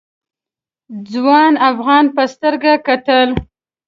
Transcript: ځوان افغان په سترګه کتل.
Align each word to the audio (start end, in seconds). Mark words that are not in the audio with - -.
ځوان 1.11 1.53
افغان 1.69 2.05
په 2.15 2.23
سترګه 2.33 2.73
کتل. 2.87 3.29